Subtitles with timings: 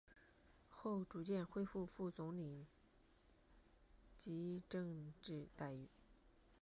[0.71, 2.65] 后逐渐恢复副总理
[4.17, 5.87] 级政治待遇。